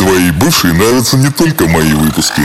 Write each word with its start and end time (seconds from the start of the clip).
Твоей 0.00 0.30
бывшей 0.30 0.72
нравятся 0.72 1.18
не 1.18 1.28
только 1.28 1.68
мои 1.68 1.92
выпуски. 1.92 2.40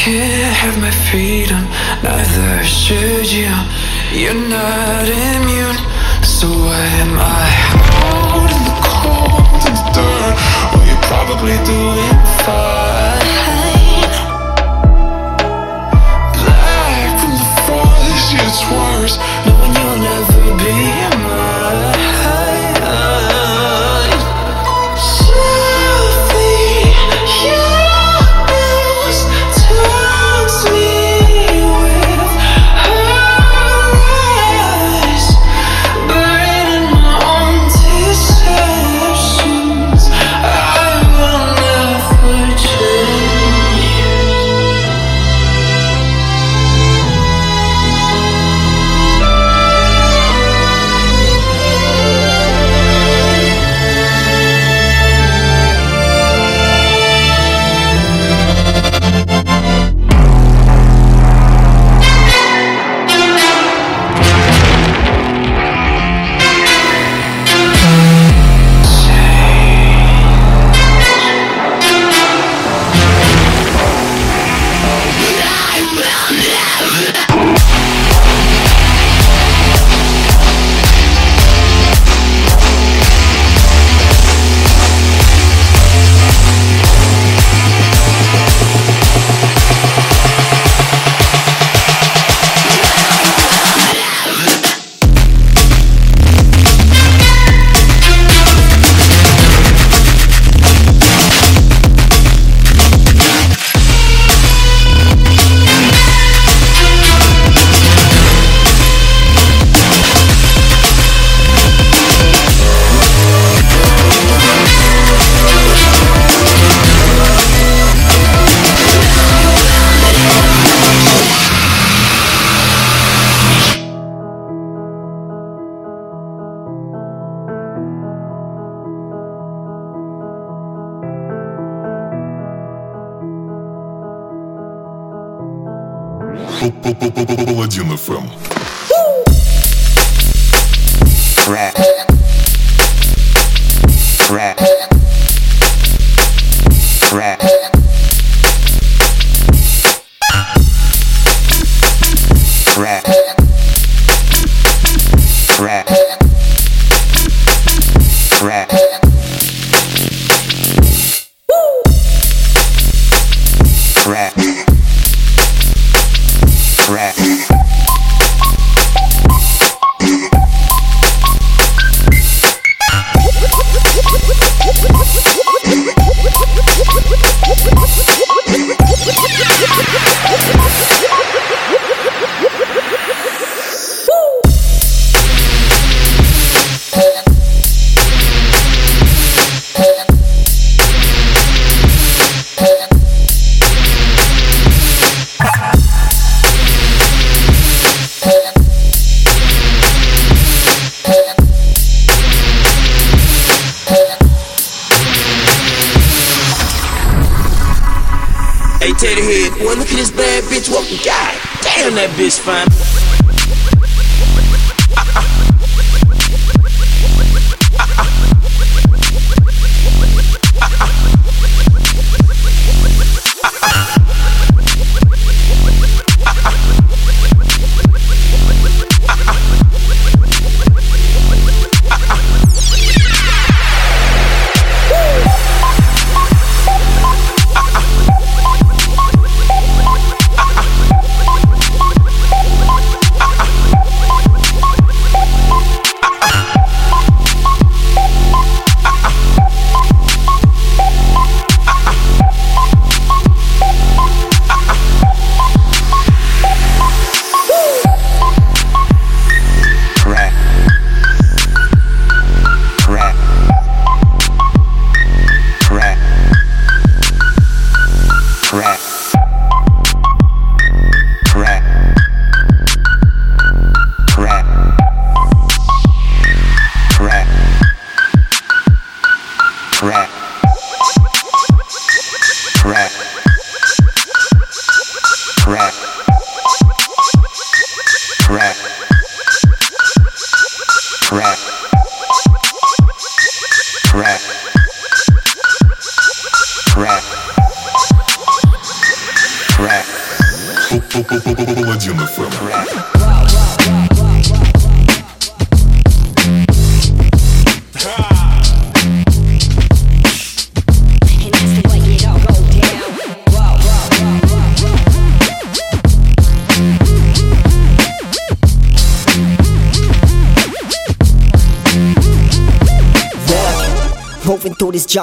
Can't 0.00 0.56
have 0.56 0.80
my 0.80 0.90
freedom, 1.10 1.62
neither 2.02 2.64
should 2.64 3.30
you. 3.30 3.52
You're 4.16 4.32
not 4.32 5.04
immune, 5.04 5.76
so 6.24 6.48
why 6.48 6.86
am 7.04 7.20
I 7.20 7.44
out 8.00 8.48
in 8.56 8.62
the 8.64 8.76
cold 8.96 9.60
and 9.68 9.76
the 9.76 9.84
dirt? 9.92 10.36
Well, 10.72 10.84
you're 10.88 11.04
probably 11.04 11.56
doing 11.68 12.16
fine. 12.48 13.28
Black 16.32 17.12
from 17.20 17.32
the 17.36 17.48
frost, 17.68 18.28
it's 18.40 18.62
worse 18.72 19.16
knowing 19.44 19.74
you'll 19.76 20.00
never 20.08 20.56
be 20.64 21.09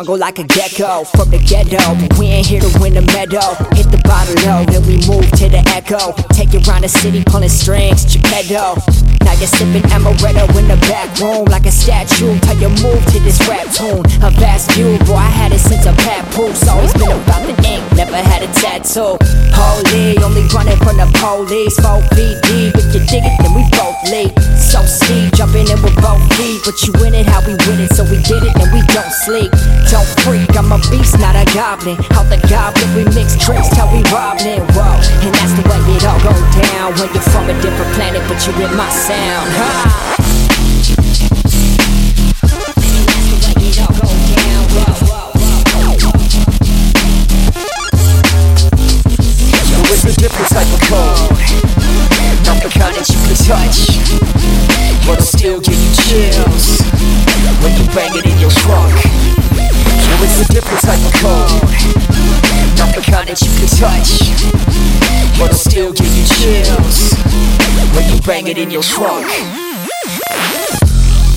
jungle 0.07 0.17
like 0.17 0.39
a 0.39 0.43
gecko 0.43 1.03
from 1.03 1.29
the 1.31 1.37
ghetto, 1.37 1.83
we 2.19 2.27
ain't 2.27 2.47
here 2.47 2.61
to 2.61 2.79
win 2.79 2.93
the 2.93 3.01
medal. 3.01 3.55
Hit 3.75 3.91
the 3.91 3.99
bottle 4.03 4.35
low, 4.47 4.63
then 4.63 4.81
we 4.87 4.95
move 5.07 5.27
to 5.35 5.49
the 5.49 5.61
echo. 5.75 6.13
Take 6.31 6.53
you 6.53 6.61
around 6.67 6.83
the 6.83 6.89
city, 6.89 7.23
pulling 7.25 7.49
strings, 7.49 8.05
Geppetto. 8.05 8.79
Now 9.27 9.35
you're 9.35 9.51
sipping 9.51 9.83
amaretto 9.91 10.47
in 10.55 10.67
the 10.71 10.79
back 10.87 11.11
room 11.19 11.45
like 11.51 11.65
a 11.65 11.71
statue. 11.71 12.39
Till 12.39 12.57
you 12.57 12.69
move 12.79 13.03
to 13.11 13.19
this 13.19 13.39
rap 13.47 13.67
tune, 13.75 14.05
a 14.23 14.31
vast 14.39 14.71
view. 14.71 14.97
Boy, 15.03 15.19
I 15.19 15.27
had 15.27 15.51
it 15.51 15.59
since 15.59 15.85
a 15.85 15.93
papoose. 15.93 16.63
Always 16.67 16.93
been 16.93 17.11
about 17.11 17.43
the 17.43 17.55
ink, 17.67 17.83
never 17.99 18.15
had 18.15 18.43
a 18.43 18.49
tattoo. 18.55 19.19
Holy, 19.51 20.15
only 20.23 20.47
running 20.55 20.79
from 20.79 20.95
the 20.95 21.07
police. 21.19 21.75
Four 21.83 21.99
feet 22.15 22.39
deep, 22.47 22.71
if 22.79 22.87
you 22.95 23.03
dig 23.11 23.27
it, 23.27 23.35
then 23.43 23.51
we 23.51 23.67
both 23.75 23.99
leave. 24.07 24.31
So 24.55 24.79
steep, 24.87 25.35
jumping 25.37 25.69
in 25.69 25.79
with 25.85 25.93
both 26.01 26.17
feet. 26.33 26.59
But 26.65 26.81
you 26.81 26.91
win 26.97 27.13
it 27.13 27.29
how 27.29 27.45
we 27.45 27.53
win 27.69 27.77
it, 27.85 27.93
so 27.93 28.03
we 28.03 28.17
get 28.25 28.41
it 28.41 28.57
and 28.57 28.73
we 28.73 28.81
don't 28.89 29.13
sleep. 29.13 29.53
Don't 29.93 30.09
freak, 30.25 30.49
I'm 30.57 30.73
a 30.73 30.81
beast, 30.89 31.21
not 31.21 31.37
a 31.37 31.45
goblin. 31.53 31.95
How 32.09 32.25
the 32.25 32.41
goblin, 32.49 32.89
we 32.97 33.05
mix 33.13 33.37
tricks 33.37 33.69
till 33.69 33.85
we 33.93 34.01
robbing. 34.09 34.65
Whoa, 34.73 34.97
and 35.21 35.31
that's 35.37 35.53
the 35.53 35.61
way 35.69 35.77
it 35.93 36.03
all 36.09 36.17
go 36.25 36.33
down. 36.57 36.97
When 36.97 37.13
you're 37.13 37.29
from 37.29 37.53
a 37.53 37.55
different 37.61 37.93
planet, 37.93 38.25
but 38.27 38.41
you 38.49 38.51
in 38.65 38.73
my 38.75 38.89
sound. 38.89 39.45
A 49.97 50.09
different 50.19 50.49
type 50.49 50.71
of 50.71 50.81
code. 50.87 51.35
Not 52.47 52.63
the 52.63 52.69
kind 52.71 52.95
that 52.95 53.09
you 53.11 53.19
can 53.27 53.35
touch, 53.43 54.06
but 55.07 55.13
it'll 55.13 55.25
still 55.25 55.61
give 55.61 55.73
you 55.73 55.93
chills 56.03 56.81
when 57.63 57.71
you 57.79 57.87
bang 57.95 58.11
it 58.13 58.25
in 58.25 58.37
your 58.39 58.51
trunk. 58.51 58.93
Yo, 59.55 60.13
it's 60.19 60.49
a 60.49 60.53
different 60.53 60.81
type 60.81 60.99
of 60.99 61.13
code. 61.23 61.63
Not 62.77 62.93
the 62.93 63.01
kind 63.01 63.27
that 63.29 63.39
you 63.41 63.51
can 63.55 63.71
touch, 63.79 64.35
but 65.39 65.47
it'll 65.47 65.57
still 65.57 65.93
give 65.93 66.11
you 66.11 66.25
chills 66.25 67.13
when 67.95 68.05
you 68.13 68.21
bang 68.21 68.47
it 68.47 68.57
in 68.57 68.69
your 68.69 68.83
trunk. 68.83 69.25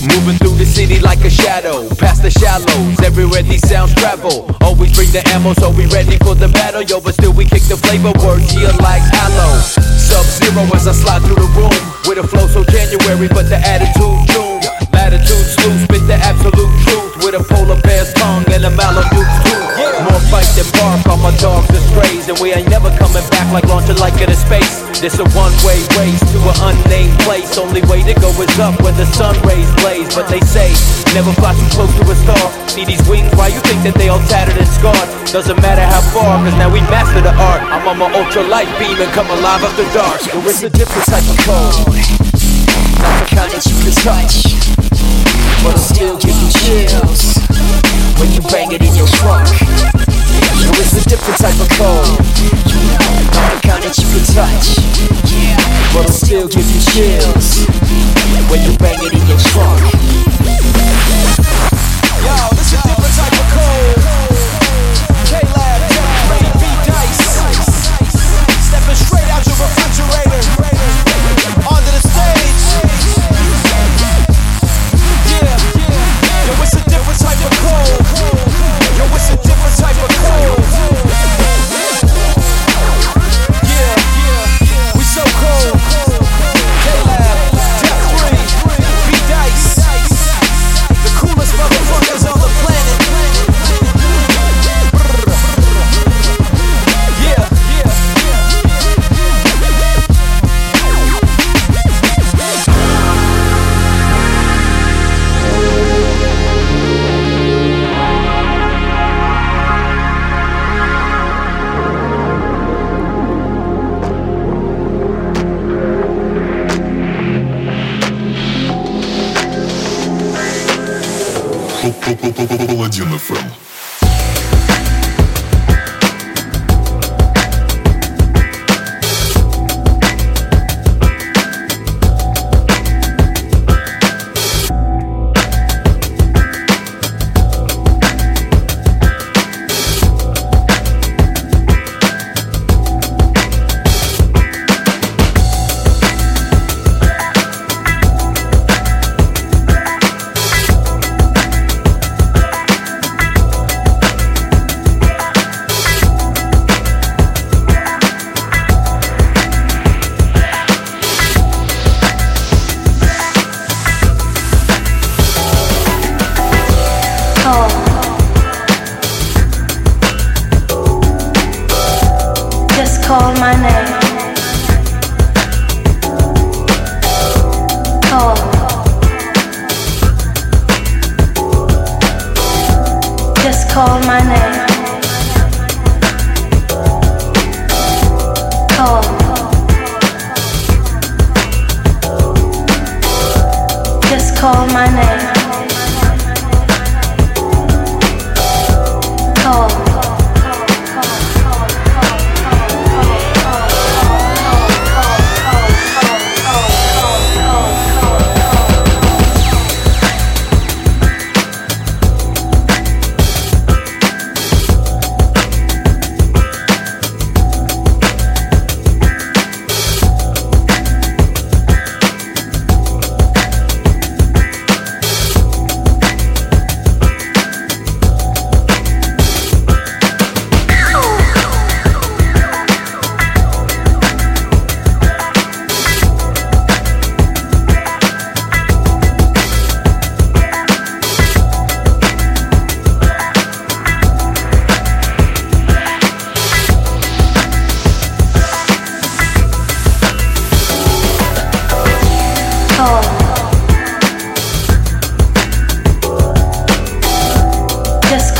Moving 0.00 0.41
through 0.41 0.56
the 0.56 0.64
city 0.64 0.99
like 0.99 1.20
a 1.25 1.31
shadow, 1.31 1.85
past 2.00 2.23
the 2.23 2.31
shallows, 2.31 2.97
everywhere 3.05 3.43
these 3.43 3.61
sounds 3.69 3.93
travel. 3.94 4.49
Always 4.64 4.97
bring 4.97 5.12
the 5.12 5.20
ammo, 5.37 5.52
so 5.52 5.69
we 5.69 5.85
ready 5.93 6.17
for 6.25 6.35
the 6.35 6.49
battle. 6.49 6.81
Yo, 6.81 7.00
but 7.00 7.12
still 7.14 7.32
we 7.32 7.44
kick 7.44 7.64
the 7.69 7.76
flavor, 7.76 8.12
words 8.25 8.49
here 8.49 8.73
like 8.81 9.05
aloe. 9.20 9.61
Sub 9.61 10.25
zero 10.41 10.64
as 10.73 10.88
I 10.88 10.93
slide 10.93 11.20
through 11.20 11.37
the 11.37 11.50
room, 11.52 11.76
with 12.08 12.17
a 12.17 12.26
flow 12.26 12.49
so 12.49 12.64
January, 12.64 13.29
but 13.29 13.52
the 13.52 13.61
attitude 13.61 14.25
June. 14.32 14.61
Latitude 14.93 15.47
slew, 15.61 15.76
spit 15.85 16.06
the 16.08 16.17
absolute 16.17 16.73
truth, 16.88 17.25
with 17.25 17.35
a 17.37 17.44
polar 17.44 17.81
bear's 17.82 18.12
tongue 18.14 18.44
and 18.53 18.64
a 18.64 18.70
Malamute 18.70 19.29
tooth. 19.44 19.69
Fight 20.31 20.47
than 20.55 20.71
bark 20.79 21.03
on 21.11 21.19
my 21.27 21.35
dogs 21.43 21.67
and 21.75 21.82
strays, 21.91 22.31
and 22.31 22.38
we 22.38 22.55
ain't 22.55 22.71
never 22.71 22.87
coming 22.94 23.27
back 23.35 23.50
like 23.50 23.67
launching 23.67 23.99
like 23.99 24.15
into 24.23 24.38
space. 24.38 24.79
This 25.03 25.19
a 25.19 25.27
one-way 25.35 25.82
race 25.99 26.23
to 26.23 26.38
an 26.47 26.56
unnamed 26.71 27.19
place. 27.27 27.59
Only 27.59 27.82
way 27.91 28.06
to 28.06 28.15
go 28.15 28.31
is 28.38 28.55
up 28.62 28.79
when 28.79 28.94
the 28.94 29.11
sun 29.11 29.35
rays 29.43 29.67
blaze. 29.82 30.15
But 30.15 30.31
they 30.31 30.38
say 30.47 30.71
never 31.19 31.35
fly 31.35 31.50
too 31.59 31.67
close 31.75 31.91
to 31.99 32.06
a 32.06 32.15
star. 32.15 32.47
See 32.71 32.87
these 32.87 33.03
wings? 33.11 33.27
Why 33.35 33.50
you 33.50 33.59
think 33.67 33.82
that 33.82 33.99
they 33.99 34.06
all 34.06 34.23
tattered 34.31 34.55
and 34.55 34.71
scarred? 34.71 35.09
Doesn't 35.35 35.59
matter 35.59 35.82
how 35.82 35.99
far, 36.15 36.38
cause 36.47 36.55
now 36.55 36.71
we 36.71 36.79
master 36.87 37.19
the 37.19 37.35
art. 37.35 37.67
I'm 37.67 37.82
on 37.91 37.99
my 37.99 38.06
ultra 38.15 38.47
light 38.47 38.71
beam 38.79 39.03
and 39.03 39.11
come 39.11 39.27
alive 39.35 39.67
after 39.67 39.82
dark. 39.91 40.23
But 40.31 40.47
it's 40.47 40.62
a 40.62 40.71
different 40.71 41.11
type 41.11 41.27
of 41.27 41.38
code. 41.43 41.91
Not 43.03 43.19
the 43.19 43.27
kind 43.35 43.50
that 43.50 43.67
you 43.67 43.75
can 43.82 43.94
touch, 43.99 44.47
but 45.67 45.75
it'll 45.75 45.91
still 45.91 46.17
give 46.23 46.38
you 46.38 46.50
chills 46.55 47.35
when 48.23 48.31
you 48.31 48.47
bang 48.47 48.71
it 48.71 48.79
in 48.79 48.94
your 48.94 49.11
trunk. 49.19 50.10
It's 50.62 50.93
a 50.93 51.09
different 51.09 51.39
type 51.39 51.59
of 51.61 51.69
cold. 51.79 52.19
Not 53.33 53.49
the 53.53 53.61
kind 53.62 53.83
that 53.83 53.97
you 53.97 54.07
can 54.12 54.25
touch, 54.35 54.77
but 55.95 56.05
it'll 56.05 56.12
still 56.12 56.49
give 56.49 56.67
you 56.69 56.81
chills 56.93 57.67
when 58.51 58.61
you 58.62 58.77
bang 58.79 58.99
it 59.01 59.12
in 59.12 59.27
your 59.27 59.39
trunk. 59.39 60.00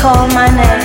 call 0.01 0.27
my 0.29 0.47
name. 0.47 0.80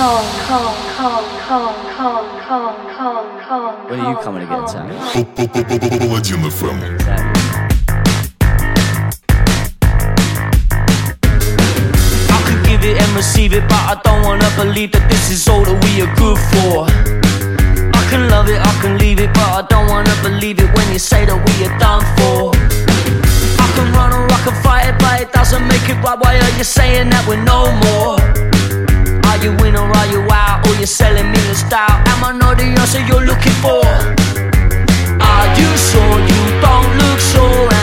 When 0.00 0.08
are 4.00 4.12
you 4.12 4.16
coming 4.22 4.44
again, 4.44 4.66
Sam? 4.66 4.88
Legend 4.88 6.44
FM. 6.44 6.80
give 12.64 12.84
it 12.84 12.96
and 13.02 13.14
receive 13.14 13.52
it, 13.52 13.68
but 13.68 13.74
I 13.74 14.00
don't 14.02 14.24
wanna 14.24 14.48
believe 14.56 14.92
that 14.92 15.06
this 15.10 15.30
is 15.30 15.46
all 15.46 15.62
that 15.64 15.84
we 15.84 16.00
are 16.00 16.08
good 16.16 16.38
for. 16.48 16.86
I 17.92 18.02
can 18.08 18.30
love 18.30 18.48
it, 18.48 18.58
I 18.58 18.72
can 18.80 18.96
leave 18.96 19.20
it, 19.20 19.34
but 19.34 19.52
I 19.52 19.60
don't 19.68 19.86
wanna 19.88 20.16
believe 20.22 20.60
it 20.60 20.74
when 20.74 20.90
you 20.94 20.98
say 20.98 21.26
that 21.26 21.36
we 21.36 21.66
are 21.66 21.78
done 21.78 22.02
for. 22.16 22.54
I 23.60 23.70
can 23.76 23.92
run 23.92 24.14
or 24.14 24.24
I 24.24 24.40
can 24.44 24.54
fight 24.62 24.86
it, 24.88 24.98
but 24.98 25.20
it 25.20 25.30
doesn't 25.32 25.68
make 25.68 25.86
it 25.90 26.00
right. 26.02 26.18
Why 26.18 26.38
are 26.38 26.50
you 26.56 26.64
saying 26.64 27.10
that 27.10 27.26
we're 27.28 27.44
no 27.44 27.70
more? 27.84 28.39
Are 29.40 29.44
you 29.44 29.52
in 29.64 29.74
or 29.74 29.88
are 29.88 30.06
you 30.08 30.20
out? 30.30 30.68
Or 30.68 30.74
you 30.74 30.84
selling 30.84 31.32
me 31.32 31.38
the 31.48 31.54
style? 31.54 32.02
Am 32.08 32.22
I 32.22 32.32
not 32.36 32.58
the 32.58 32.64
answer 32.64 33.00
you're 33.00 33.24
looking 33.24 33.56
for? 33.64 33.80
Are 35.16 35.48
you 35.56 35.70
sure 35.88 36.18
you 36.28 36.60
don't 36.60 36.98
look 36.98 37.20
sure? 37.20 37.79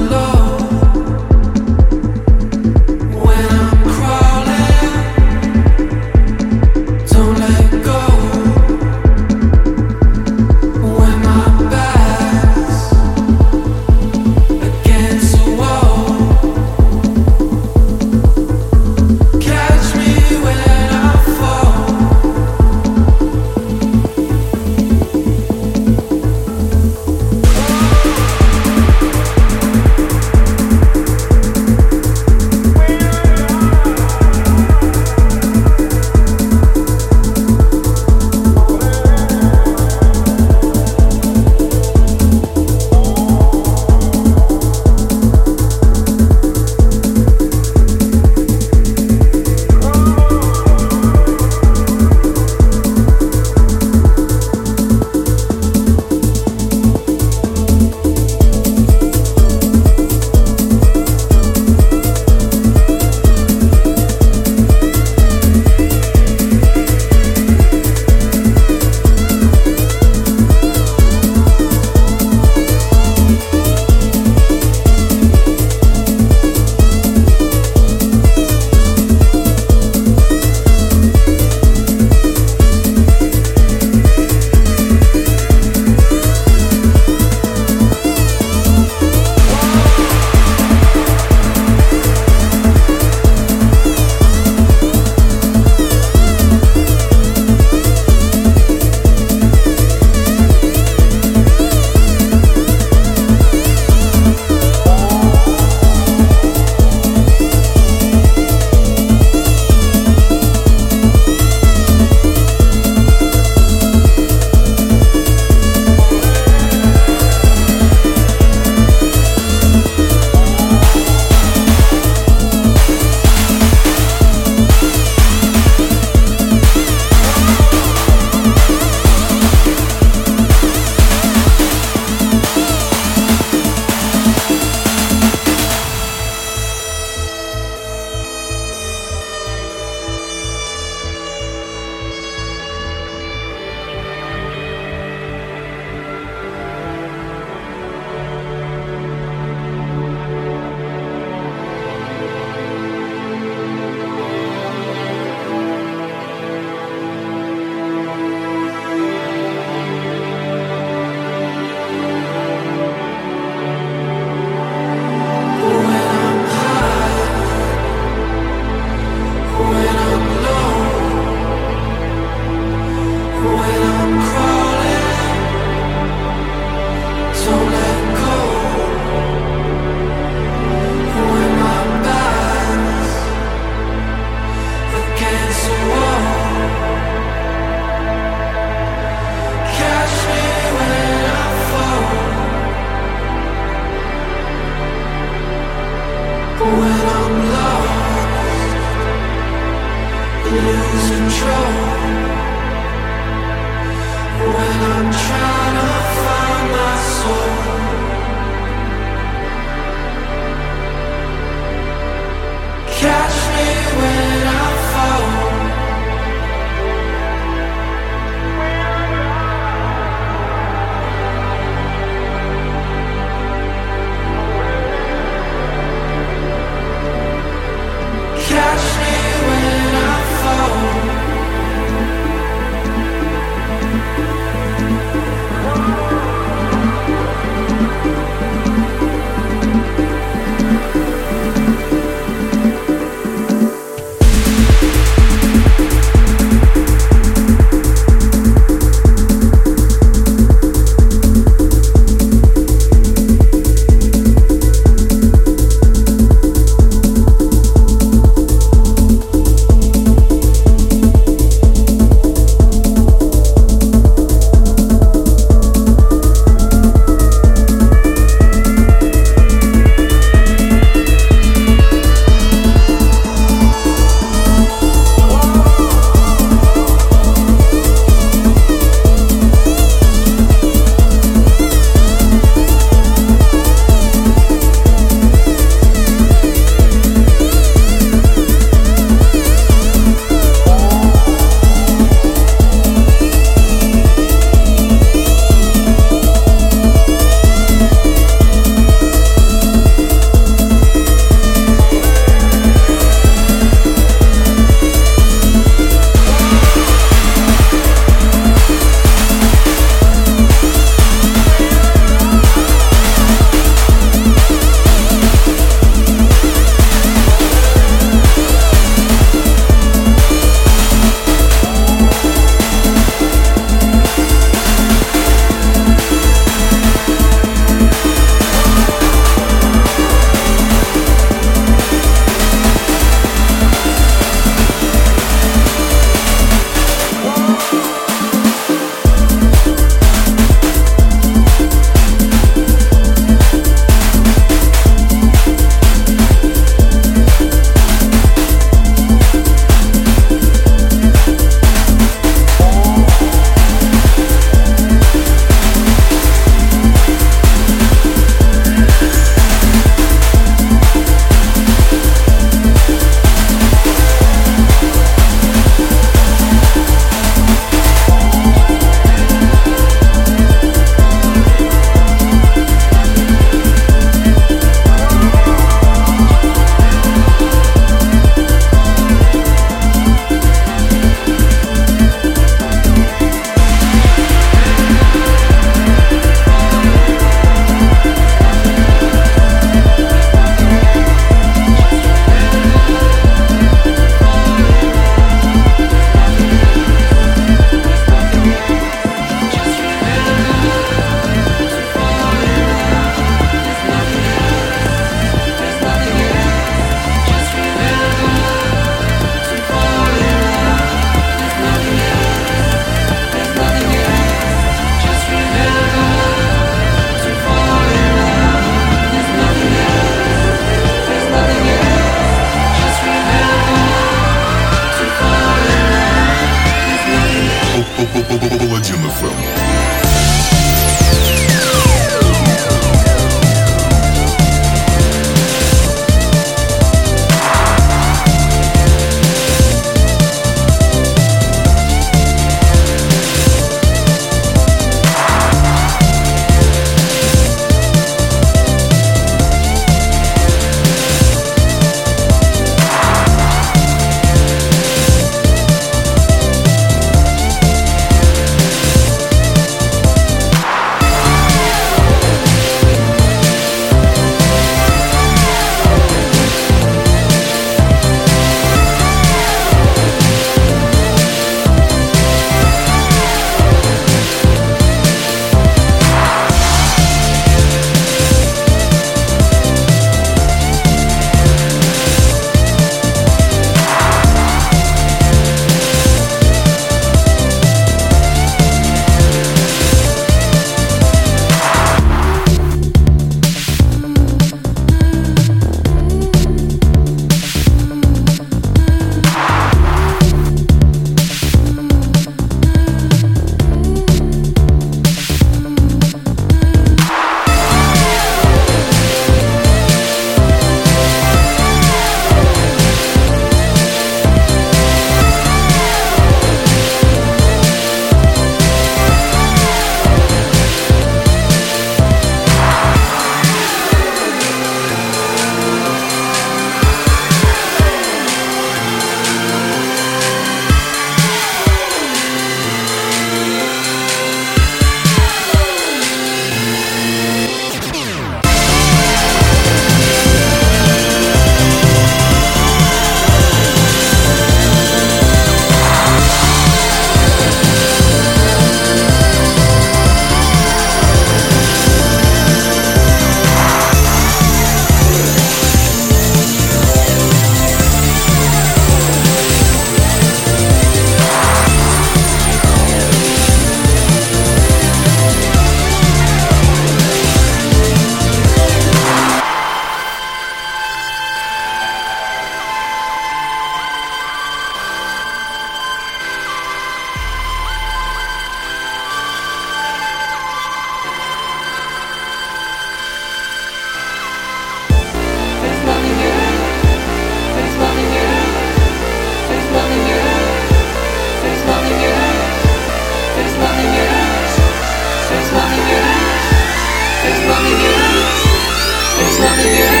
yeah. 599.63 600.00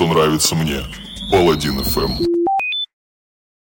Что 0.00 0.06
нравится 0.06 0.54
мне. 0.54 0.80
Паладин 1.30 1.78
FM. 1.80 2.29